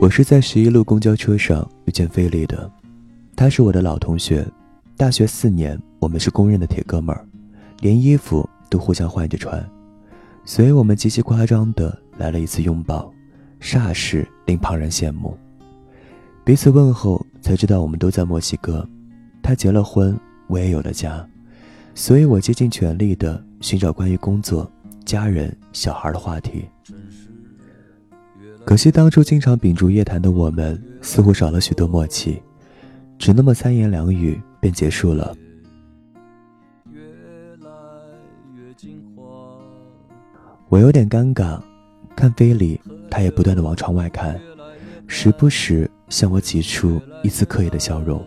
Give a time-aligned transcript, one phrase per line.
[0.00, 2.70] 我是在十一路公交车上遇见菲利的，
[3.34, 4.46] 他是我的老同学，
[4.96, 7.26] 大学四年我们是公认的铁哥们儿，
[7.80, 9.62] 连衣服都互相换着穿，
[10.44, 13.12] 所以我们极其夸张的来了一次拥抱，
[13.60, 15.36] 霎时令旁人羡慕。
[16.44, 18.88] 彼此问候才知道我们都在墨西哥，
[19.42, 21.28] 他结了婚，我也有了家，
[21.92, 24.70] 所以我竭尽全力的寻找关于工作、
[25.04, 26.64] 家人、小孩的话题。
[28.68, 32.42] 可惜当初经常秉烛夜谈的我们，似乎少了许多默契，
[33.18, 35.34] 只那么三言两语便结束了。
[36.92, 37.00] 越
[37.62, 37.70] 来
[38.54, 38.68] 越
[40.68, 41.58] 我有点尴尬，
[42.14, 42.78] 看菲里，
[43.10, 44.38] 他也不断的往窗外看，
[45.06, 48.22] 时不时向我挤出一丝刻意的笑容，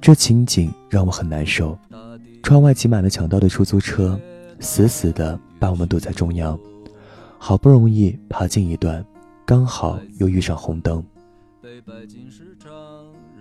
[0.00, 1.78] 这情景让我很难受。
[2.42, 4.20] 窗外挤满了抢道的出租车，
[4.58, 6.58] 死死的把我们堵在中央，
[7.38, 9.06] 好不容易爬进一段。
[9.50, 11.04] 刚好又遇上红灯，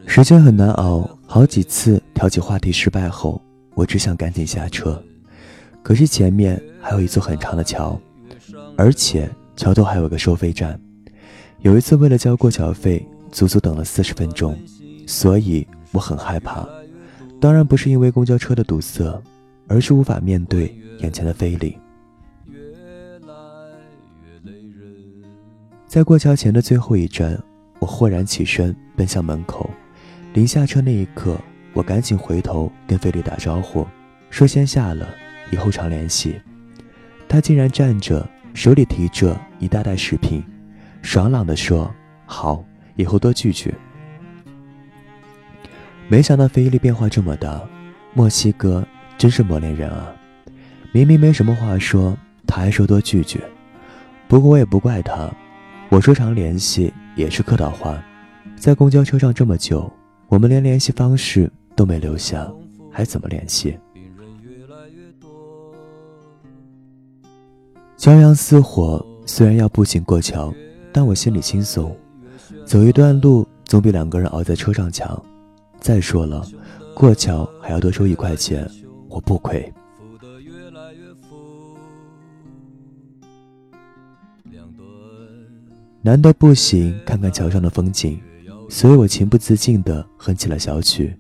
[0.08, 1.08] 时间很难熬。
[1.28, 3.40] 好几次挑起话题失败后，
[3.76, 5.00] 我只想赶紧下车。
[5.84, 7.96] 可是前面还有一座很长的桥，
[8.76, 10.82] 而且桥头还有个收费站。
[11.60, 14.58] 有一次为了交过桥费，足足等了四十分钟，
[15.06, 16.68] 所以我很害怕。
[17.40, 19.22] 当然不是因为公交车的堵塞，
[19.68, 21.78] 而是无法面对眼前的非礼。
[25.90, 27.36] 在过桥前的最后一站，
[27.80, 29.68] 我豁然起身奔向门口。
[30.34, 31.36] 临下车那一刻，
[31.74, 33.88] 我赶紧回头跟菲利打招呼，
[34.30, 35.10] 说先下了，
[35.52, 36.40] 以后常联系。
[37.28, 38.24] 他竟然站着，
[38.54, 40.44] 手里提着一大袋食品，
[41.02, 41.92] 爽朗地说
[42.28, 42.64] ：“好，
[42.96, 43.74] 以后多聚聚。”
[46.08, 47.68] 没想到菲利变化这么大，
[48.14, 48.86] 墨西哥
[49.18, 50.14] 真是磨练人啊！
[50.92, 53.42] 明明没什么话说，他还说多聚聚。
[54.28, 55.28] 不过我也不怪他。
[55.92, 58.00] 我说常联系也是客套话，
[58.56, 59.92] 在公交车上这么久，
[60.28, 62.48] 我们连联系方式都没留下，
[62.92, 63.76] 还怎么联系？
[67.98, 70.54] 骄阳似火，虽然要步行过桥，
[70.94, 71.94] 但我心里轻松。
[72.66, 75.20] 走一段路总比两个人熬在车上强。
[75.80, 76.46] 再说了，
[76.94, 78.70] 过桥还要多收一块钱，
[79.10, 79.74] 我不亏。
[86.02, 88.18] 难得步行看看桥上的风景，
[88.70, 91.14] 所以我情不自禁地哼起了小曲，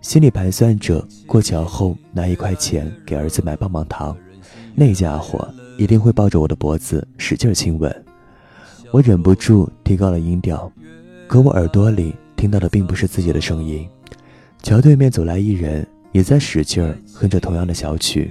[0.00, 4.16] 心里盘算着过桥后拿一块钱给儿子买棒棒糖，
[4.74, 8.04] 那家伙一定会抱着我的脖子使劲亲吻。
[8.92, 10.70] 我忍不住提高了音调，
[11.26, 13.88] 可我耳朵里听到的并不是自己的声音。
[14.62, 18.30] 桥对面走来一人，也在使劲哼着同样的小曲。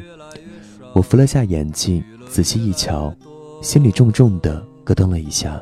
[0.93, 3.13] 我扶了下眼镜，仔细一瞧，
[3.61, 5.61] 心里重重的咯噔了一下。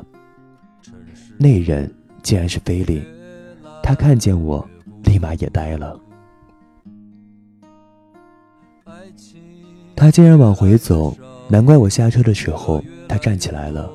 [1.40, 1.88] 那人
[2.20, 3.00] 竟然是菲利，
[3.80, 4.68] 他看见我，
[5.04, 5.98] 立马也呆了。
[9.94, 11.16] 他竟然往回走，
[11.48, 13.88] 难怪我下车的时候他站起来了。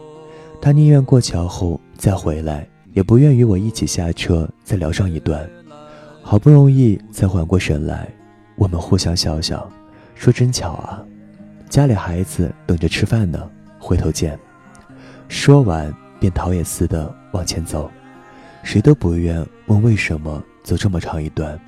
[0.61, 5.45] 他宁愿过桥后再回来，也不愿与我一起下车再聊上一段。
[6.21, 8.07] 好不容易才缓过神来，
[8.55, 9.69] 我们互相笑笑，
[10.15, 11.03] 说真巧啊，
[11.69, 14.39] 家里孩子等着吃饭呢，回头见。
[15.27, 15.93] 说完。
[16.19, 17.91] 便逃也似的往前走，
[18.63, 21.59] 谁都不愿问为什么走这么长一段。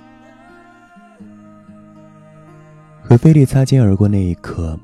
[3.04, 4.80] 和菲利擦肩而过那一刻，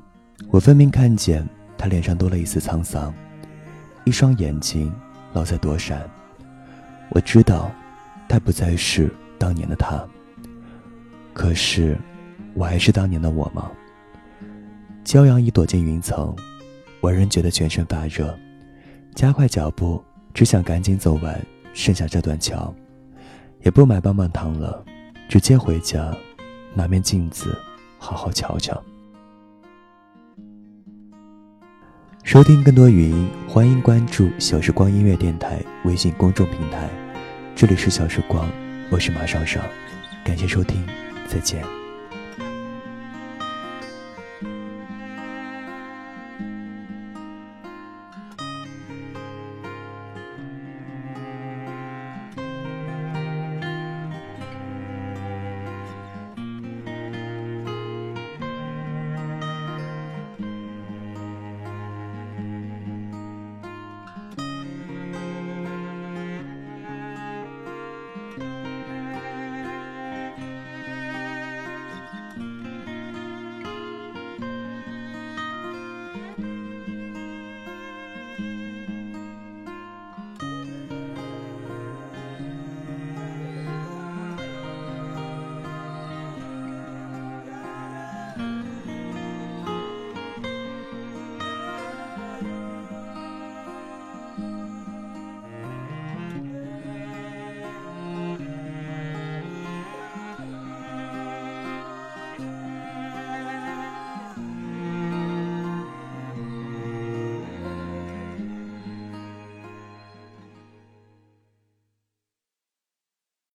[0.48, 1.44] 我分明看见
[1.78, 3.12] 他脸上多了一丝沧桑，
[4.04, 4.92] 一双眼睛
[5.32, 6.08] 老在躲闪。
[7.10, 7.72] 我知道，
[8.28, 10.04] 他不再是当年的他。
[11.32, 11.96] 可是，
[12.54, 13.70] 我还是当年的我吗？
[15.04, 16.34] 骄阳已躲进云层，
[17.00, 18.36] 我仍觉得全身发热。
[19.14, 20.02] 加快脚步，
[20.34, 21.40] 只想赶紧走完
[21.74, 22.74] 剩下这段桥，
[23.62, 24.84] 也不买棒棒糖了，
[25.28, 26.14] 直接回家，
[26.74, 27.56] 拿面镜子
[27.98, 28.82] 好好瞧瞧。
[32.24, 36.88] 收听更多语音，欢迎关注“小时光音乐电台”微信公众平台。
[37.54, 38.48] 这里是小时光，
[38.90, 39.62] 我是马双双，
[40.24, 40.82] 感谢收听，
[41.26, 41.81] 再见。